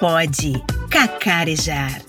[0.00, 0.54] pode
[0.90, 2.02] cacarejar.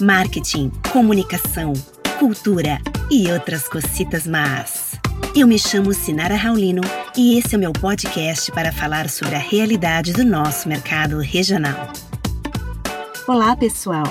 [0.00, 1.72] Marketing, comunicação,
[2.18, 4.96] cultura e outras cocitas más.
[5.32, 6.82] Eu me chamo Sinara Raulino
[7.16, 11.92] e esse é o meu podcast para falar sobre a realidade do nosso mercado regional.
[13.28, 14.06] Olá, pessoal!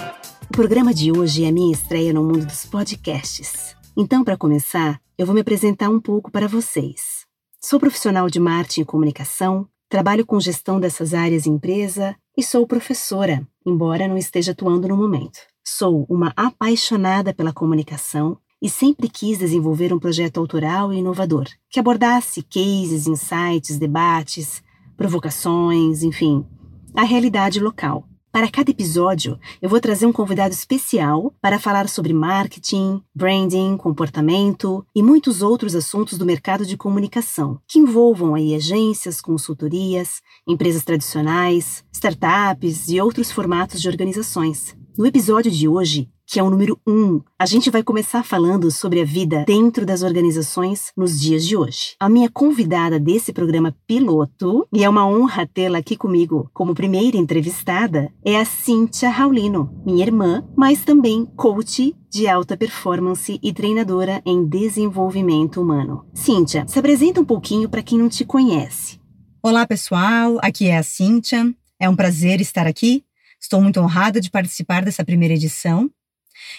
[0.50, 3.76] O programa de hoje é a minha estreia no mundo dos podcasts.
[3.98, 7.26] Então, para começar, eu vou me apresentar um pouco para vocês.
[7.62, 12.68] Sou profissional de marketing e comunicação, trabalho com gestão dessas áreas em empresa e sou
[12.68, 15.40] professora, embora não esteja atuando no momento.
[15.66, 21.80] Sou uma apaixonada pela comunicação e sempre quis desenvolver um projeto autoral e inovador que
[21.80, 24.62] abordasse cases, insights, debates,
[24.98, 26.46] provocações, enfim,
[26.94, 28.06] a realidade local.
[28.36, 34.86] Para cada episódio, eu vou trazer um convidado especial para falar sobre marketing, branding, comportamento
[34.94, 41.86] e muitos outros assuntos do mercado de comunicação, que envolvam aí agências, consultorias, empresas tradicionais,
[41.94, 44.76] startups e outros formatos de organizações.
[44.98, 46.92] No episódio de hoje, que é o número 1.
[46.94, 47.22] Um.
[47.38, 51.96] A gente vai começar falando sobre a vida dentro das organizações nos dias de hoje.
[52.00, 57.18] A minha convidada desse programa piloto, e é uma honra tê-la aqui comigo como primeira
[57.18, 64.22] entrevistada, é a Cíntia Raulino, minha irmã, mas também coach de alta performance e treinadora
[64.26, 66.06] em desenvolvimento humano.
[66.14, 68.98] Cíntia, se apresenta um pouquinho para quem não te conhece.
[69.44, 70.40] Olá, pessoal.
[70.42, 71.54] Aqui é a Cíntia.
[71.78, 73.04] É um prazer estar aqui.
[73.40, 75.90] Estou muito honrada de participar dessa primeira edição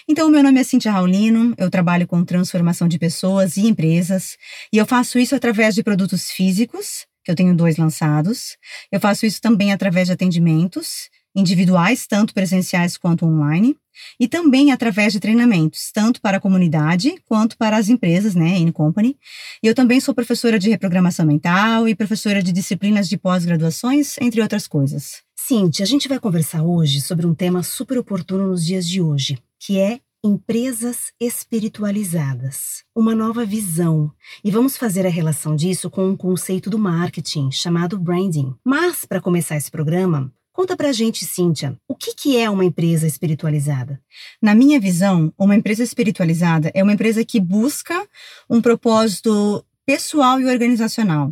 [0.07, 4.37] então, meu nome é Cintia Raulino, eu trabalho com transformação de pessoas e empresas,
[4.71, 8.57] e eu faço isso através de produtos físicos, que eu tenho dois lançados.
[8.91, 13.75] Eu faço isso também através de atendimentos individuais, tanto presenciais quanto online,
[14.19, 18.71] e também através de treinamentos, tanto para a comunidade quanto para as empresas, né, in
[18.71, 19.15] company.
[19.61, 24.41] E eu também sou professora de reprogramação mental e professora de disciplinas de pós-graduações, entre
[24.41, 25.26] outras coisas.
[25.47, 29.41] Cintia, a gente vai conversar hoje sobre um tema super oportuno nos dias de hoje,
[29.57, 34.11] que é empresas espiritualizadas, uma nova visão.
[34.43, 38.53] E vamos fazer a relação disso com um conceito do marketing chamado branding.
[38.61, 43.05] Mas para começar esse programa, Conta pra gente, Cíntia, o que, que é uma empresa
[43.05, 44.01] espiritualizada?
[44.41, 48.05] Na minha visão, uma empresa espiritualizada é uma empresa que busca
[48.49, 51.31] um propósito pessoal e organizacional.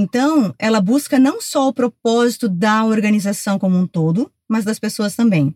[0.00, 5.14] Então, ela busca não só o propósito da organização como um todo, mas das pessoas
[5.14, 5.54] também.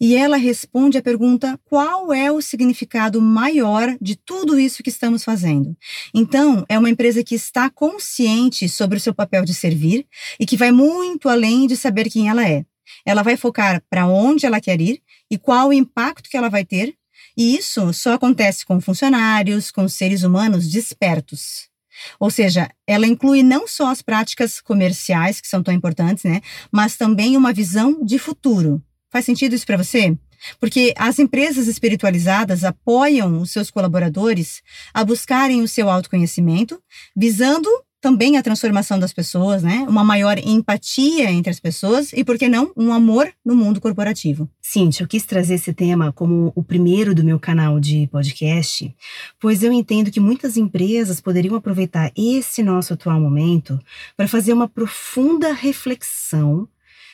[0.00, 5.22] E ela responde a pergunta: qual é o significado maior de tudo isso que estamos
[5.22, 5.76] fazendo?
[6.14, 10.06] Então, é uma empresa que está consciente sobre o seu papel de servir
[10.40, 12.64] e que vai muito além de saber quem ela é.
[13.04, 16.64] Ela vai focar para onde ela quer ir e qual o impacto que ela vai
[16.64, 16.94] ter.
[17.36, 21.73] E isso só acontece com funcionários, com seres humanos despertos.
[22.18, 26.40] Ou seja, ela inclui não só as práticas comerciais, que são tão importantes, né,
[26.70, 28.82] mas também uma visão de futuro.
[29.10, 30.16] Faz sentido isso para você?
[30.60, 34.62] Porque as empresas espiritualizadas apoiam os seus colaboradores
[34.92, 36.82] a buscarem o seu autoconhecimento,
[37.16, 37.68] visando
[38.04, 39.86] também a transformação das pessoas, né?
[39.88, 44.46] Uma maior empatia entre as pessoas e, por que não, um amor no mundo corporativo.
[44.60, 48.94] Cintia, eu quis trazer esse tema como o primeiro do meu canal de podcast,
[49.40, 53.80] pois eu entendo que muitas empresas poderiam aproveitar esse nosso atual momento
[54.14, 56.68] para fazer uma profunda reflexão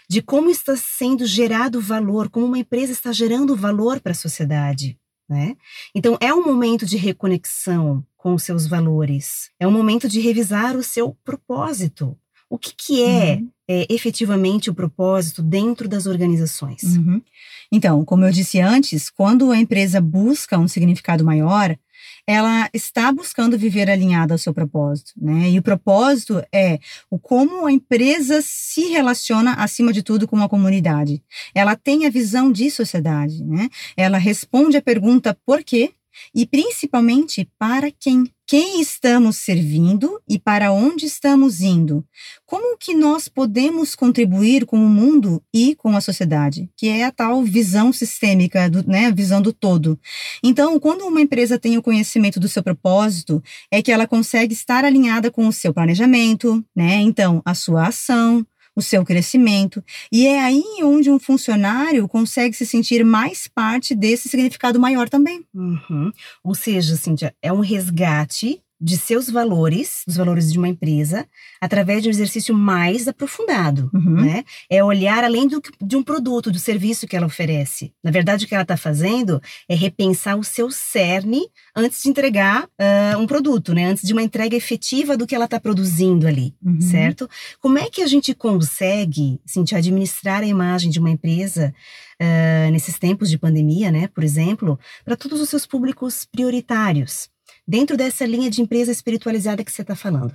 [0.09, 4.99] de como está sendo gerado valor, como uma empresa está gerando valor para a sociedade.
[5.31, 5.57] Né?
[5.95, 10.77] Então, é um momento de reconexão com os seus valores, é um momento de revisar
[10.77, 12.19] o seu propósito.
[12.51, 13.49] O que, que é, uhum.
[13.73, 16.83] É efetivamente o propósito dentro das organizações?
[16.83, 17.23] Uhum.
[17.71, 21.79] Então, como eu disse antes, quando a empresa busca um significado maior,
[22.27, 25.51] ela está buscando viver alinhada ao seu propósito, né?
[25.51, 30.49] E o propósito é o como a empresa se relaciona acima de tudo com a
[30.49, 31.23] comunidade.
[31.55, 33.69] Ela tem a visão de sociedade, né?
[33.97, 35.93] Ela responde a pergunta por quê
[36.35, 38.25] e principalmente para quem.
[38.51, 42.05] Quem estamos servindo e para onde estamos indo?
[42.45, 46.69] Como que nós podemos contribuir com o mundo e com a sociedade?
[46.77, 49.97] Que é a tal visão sistêmica, do, né, a visão do todo.
[50.43, 53.41] Então, quando uma empresa tem o conhecimento do seu propósito,
[53.71, 56.97] é que ela consegue estar alinhada com o seu planejamento, né?
[57.03, 58.45] Então, a sua ação,
[58.81, 59.85] o seu crescimento.
[60.11, 65.45] E é aí onde um funcionário consegue se sentir mais parte desse significado maior também.
[65.55, 66.11] Uhum.
[66.43, 71.27] Ou seja, Cíntia, é um resgate de seus valores, dos valores de uma empresa,
[71.61, 74.23] através de um exercício mais aprofundado, uhum.
[74.23, 74.45] né?
[74.71, 77.93] É olhar além do, de um produto, do serviço que ela oferece.
[78.03, 81.43] Na verdade, o que ela está fazendo é repensar o seu cerne
[81.77, 83.85] antes de entregar uh, um produto, né?
[83.85, 86.81] Antes de uma entrega efetiva do que ela está produzindo ali, uhum.
[86.81, 87.29] certo?
[87.61, 91.75] Como é que a gente consegue, assim, administrar a imagem de uma empresa
[92.21, 94.09] uh, nesses tempos de pandemia, né?
[94.09, 97.29] Por exemplo, para todos os seus públicos prioritários?
[97.71, 100.35] Dentro dessa linha de empresa espiritualizada que você está falando?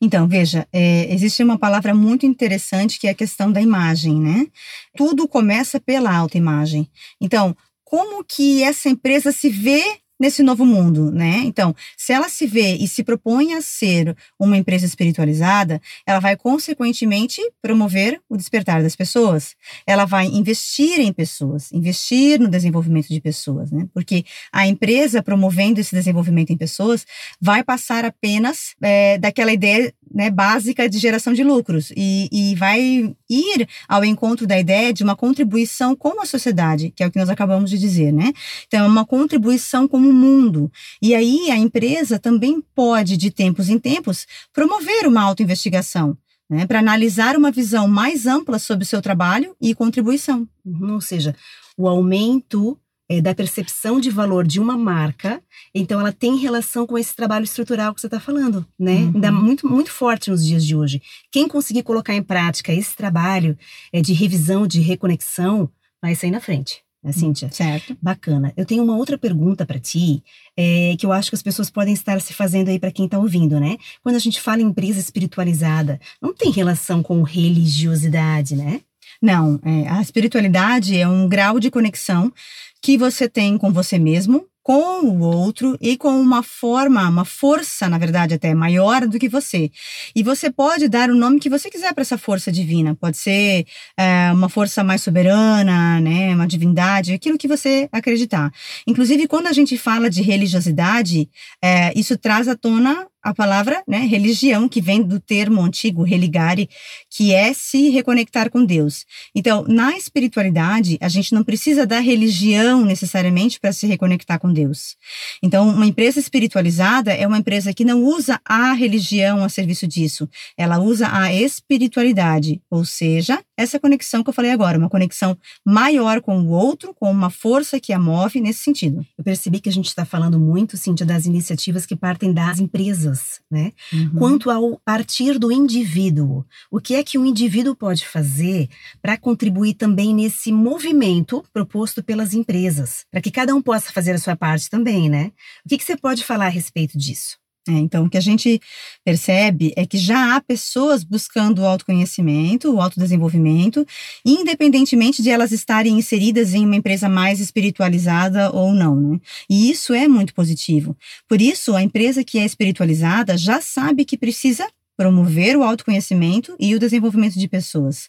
[0.00, 4.48] Então, veja, é, existe uma palavra muito interessante que é a questão da imagem, né?
[4.96, 6.90] Tudo começa pela autoimagem.
[7.20, 11.42] Então, como que essa empresa se vê nesse novo mundo, né?
[11.44, 16.36] Então, se ela se vê e se propõe a ser uma empresa espiritualizada, ela vai
[16.36, 19.56] consequentemente promover o despertar das pessoas.
[19.84, 23.88] Ela vai investir em pessoas, investir no desenvolvimento de pessoas, né?
[23.92, 27.04] Porque a empresa promovendo esse desenvolvimento em pessoas
[27.40, 33.12] vai passar apenas é, daquela ideia né, básica de geração de lucros e, e vai
[33.28, 37.18] ir ao encontro da ideia de uma contribuição com a sociedade, que é o que
[37.18, 38.32] nós acabamos de dizer, né?
[38.68, 40.70] Então, é uma contribuição com mundo.
[41.00, 46.16] E aí a empresa também pode, de tempos em tempos, promover uma autoinvestigação.
[46.50, 50.46] Né, para analisar uma visão mais ampla sobre o seu trabalho e contribuição.
[50.66, 51.34] Uhum, ou seja,
[51.78, 52.78] o aumento
[53.08, 55.42] é, da percepção de valor de uma marca,
[55.74, 58.96] então ela tem relação com esse trabalho estrutural que você está falando, né?
[58.96, 59.12] Uhum.
[59.14, 61.02] Ainda muito, muito forte nos dias de hoje.
[61.30, 63.56] Quem conseguir colocar em prática esse trabalho
[63.92, 65.70] é, de revisão, de reconexão,
[66.00, 66.82] vai sair na frente.
[67.02, 67.50] Né, Cíntia?
[67.50, 67.96] Certo.
[68.00, 68.52] Bacana.
[68.56, 70.22] Eu tenho uma outra pergunta para ti,
[70.56, 73.18] é, que eu acho que as pessoas podem estar se fazendo aí para quem está
[73.18, 73.76] ouvindo, né?
[74.02, 78.80] Quando a gente fala em empresa espiritualizada, não tem relação com religiosidade, né?
[79.20, 82.32] Não, é, a espiritualidade é um grau de conexão
[82.80, 87.88] que você tem com você mesmo, com o outro e com uma forma, uma força,
[87.88, 89.70] na verdade, até maior do que você.
[90.14, 92.94] E você pode dar o nome que você quiser para essa força divina.
[92.94, 93.66] Pode ser
[93.96, 98.52] é, uma força mais soberana, né, uma divindade, aquilo que você acreditar.
[98.86, 101.28] Inclusive, quando a gente fala de religiosidade,
[101.62, 106.68] é, isso traz à tona a palavra né, religião, que vem do termo antigo religare,
[107.10, 109.04] que é se reconectar com Deus.
[109.34, 114.96] Então, na espiritualidade, a gente não precisa da religião necessariamente para se reconectar com Deus.
[115.42, 120.28] Então, uma empresa espiritualizada é uma empresa que não usa a religião a serviço disso,
[120.56, 126.20] ela usa a espiritualidade, ou seja, essa conexão que eu falei agora, uma conexão maior
[126.20, 129.04] com o outro, com uma força que a move nesse sentido.
[129.16, 133.40] Eu percebi que a gente está falando muito, Cíntia, das iniciativas que partem das empresas,
[133.50, 133.72] né?
[133.92, 134.10] Uhum.
[134.18, 138.68] Quanto ao partir do indivíduo, o que é que o indivíduo pode fazer
[139.00, 144.18] para contribuir também nesse movimento proposto pelas empresas, para que cada um possa fazer a
[144.18, 145.32] sua parte também, né?
[145.64, 147.41] O que, que você pode falar a respeito disso?
[147.68, 148.60] É, então, o que a gente
[149.04, 153.86] percebe é que já há pessoas buscando o autoconhecimento, o autodesenvolvimento,
[154.26, 158.96] independentemente de elas estarem inseridas em uma empresa mais espiritualizada ou não.
[158.96, 159.20] Né?
[159.48, 160.96] E isso é muito positivo.
[161.28, 164.66] Por isso, a empresa que é espiritualizada já sabe que precisa
[164.96, 168.08] promover o autoconhecimento e o desenvolvimento de pessoas.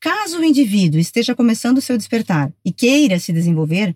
[0.00, 3.90] Caso o indivíduo esteja começando o seu despertar e queira se desenvolver,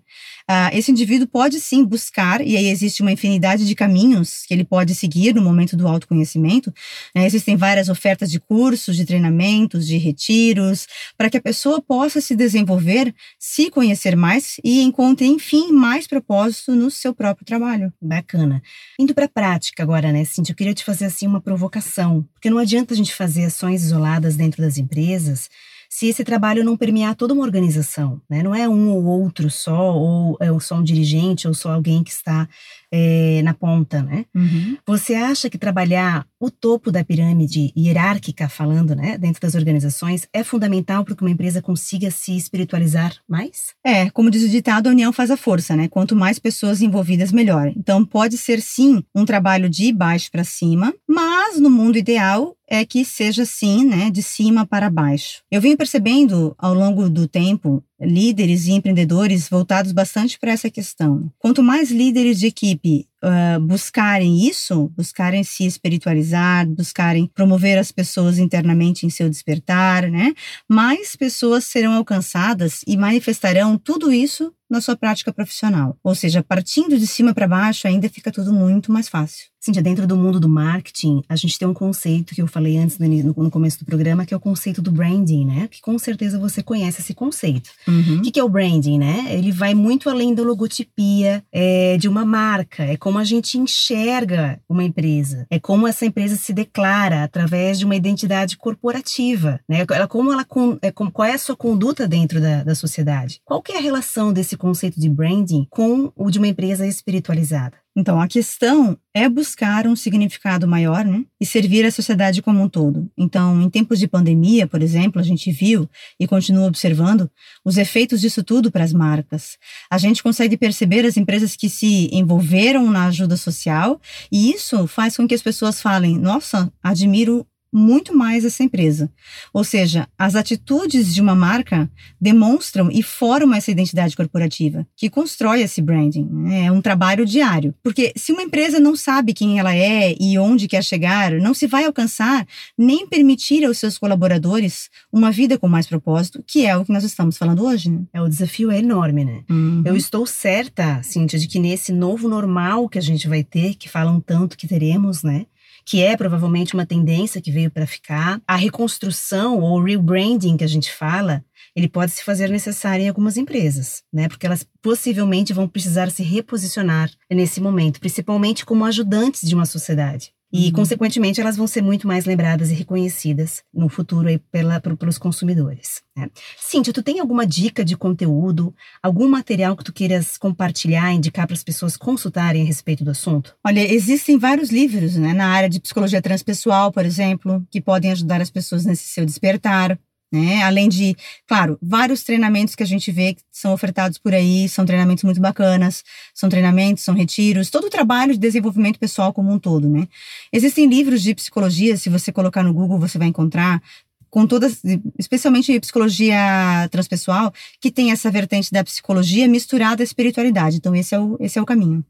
[0.49, 4.63] uh, esse indivíduo pode sim buscar, e aí existe uma infinidade de caminhos que ele
[4.63, 6.73] pode seguir no momento do autoconhecimento.
[7.15, 7.25] Né?
[7.25, 10.87] Existem várias ofertas de cursos, de treinamentos, de retiros,
[11.17, 16.75] para que a pessoa possa se desenvolver, se conhecer mais e encontre, enfim, mais propósito
[16.75, 17.93] no seu próprio trabalho.
[18.01, 18.61] Bacana.
[18.99, 20.53] Indo para a prática agora, né, Cintia?
[20.53, 24.37] Eu queria te fazer assim uma provocação, porque não adianta a gente fazer ações isoladas
[24.37, 25.49] dentro das empresas
[25.89, 28.43] se esse trabalho não permear toda uma organização, né?
[28.43, 32.11] Não é um ou outro só, ou é só um dirigente, ou só alguém que
[32.11, 32.47] está
[32.91, 34.25] é, na ponta, né?
[34.35, 34.77] Uhum.
[34.85, 40.43] Você acha que trabalhar o topo da pirâmide hierárquica, falando, né, dentro das organizações, é
[40.43, 43.73] fundamental para que uma empresa consiga se espiritualizar mais?
[43.83, 45.87] É, como diz o ditado, a união faz a força, né?
[45.87, 47.73] Quanto mais pessoas envolvidas, melhor.
[47.75, 52.85] Então, pode ser sim um trabalho de baixo para cima, mas no mundo ideal, é
[52.85, 55.41] que seja assim, né, de cima para baixo.
[55.51, 61.29] Eu venho percebendo ao longo do tempo líderes e empreendedores voltados bastante para essa questão.
[61.37, 68.39] Quanto mais líderes de equipe uh, buscarem isso, buscarem se espiritualizar, buscarem promover as pessoas
[68.39, 70.33] internamente em seu despertar, né,
[70.67, 75.97] mais pessoas serão alcançadas e manifestarão tudo isso na sua prática profissional.
[76.03, 79.47] Ou seja, partindo de cima para baixo ainda fica tudo muito mais fácil.
[79.61, 82.97] Cíntia, dentro do mundo do marketing, a gente tem um conceito que eu falei antes
[82.97, 85.67] no, no começo do programa, que é o conceito do branding, né?
[85.69, 87.69] Que com certeza você conhece esse conceito.
[87.85, 88.19] Uhum.
[88.19, 89.27] O que, que é o branding, né?
[89.29, 92.83] Ele vai muito além da logotipia é, de uma marca.
[92.83, 95.45] É como a gente enxerga uma empresa.
[95.49, 99.85] É como essa empresa se declara através de uma identidade corporativa, né?
[99.91, 100.45] Ela, como ela,
[100.81, 103.41] é, como, qual é a sua conduta dentro da, da sociedade?
[103.43, 107.73] Qual que é a relação desse conceito de branding com o de uma empresa espiritualizada?
[107.99, 111.25] Então, a questão é buscar um significado maior, né?
[111.37, 113.11] E servir a sociedade como um todo.
[113.17, 117.29] Então, em tempos de pandemia, por exemplo, a gente viu e continua observando
[117.65, 119.57] os efeitos disso tudo para as marcas.
[119.91, 123.99] A gente consegue perceber as empresas que se envolveram na ajuda social
[124.31, 129.11] e isso faz com que as pessoas falem: nossa, admiro muito mais essa empresa.
[129.53, 135.61] Ou seja, as atitudes de uma marca demonstram e formam essa identidade corporativa, que constrói
[135.61, 136.27] esse branding.
[136.29, 136.65] Né?
[136.65, 137.73] É um trabalho diário.
[137.83, 141.67] Porque se uma empresa não sabe quem ela é e onde quer chegar, não se
[141.67, 142.45] vai alcançar
[142.77, 147.03] nem permitir aos seus colaboradores uma vida com mais propósito, que é o que nós
[147.03, 147.89] estamos falando hoje.
[147.89, 148.01] Né?
[148.13, 149.43] É, o desafio é enorme, né?
[149.49, 149.83] Uhum.
[149.85, 153.89] Eu estou certa, Cíntia, de que nesse novo normal que a gente vai ter, que
[153.89, 155.45] falam tanto que teremos, né?
[155.89, 158.39] Que é provavelmente uma tendência que veio para ficar.
[158.47, 161.43] A reconstrução ou rebranding que a gente fala,
[161.75, 164.27] ele pode se fazer necessário em algumas empresas, né?
[164.27, 170.31] Porque elas possivelmente vão precisar se reposicionar nesse momento, principalmente como ajudantes de uma sociedade.
[170.51, 170.73] E, uhum.
[170.73, 176.01] consequentemente, elas vão ser muito mais lembradas e reconhecidas no futuro aí pela, pelos consumidores.
[176.17, 176.29] Né?
[176.57, 181.53] Cíntia, tu tem alguma dica de conteúdo, algum material que tu queiras compartilhar, indicar para
[181.53, 183.55] as pessoas consultarem a respeito do assunto?
[183.63, 188.41] Olha, existem vários livros né, na área de psicologia transpessoal, por exemplo, que podem ajudar
[188.41, 189.99] as pessoas nesse seu despertar
[190.31, 190.63] né?
[190.63, 191.15] Além de,
[191.47, 195.41] claro, vários treinamentos que a gente vê que são ofertados por aí, são treinamentos muito
[195.41, 200.07] bacanas, são treinamentos, são retiros, todo o trabalho de desenvolvimento pessoal como um todo, né?
[200.53, 203.81] Existem livros de psicologia, se você colocar no Google, você vai encontrar
[204.29, 204.81] com todas,
[205.17, 210.77] especialmente psicologia transpessoal, que tem essa vertente da psicologia misturada à espiritualidade.
[210.77, 212.05] Então esse é o, esse é o caminho.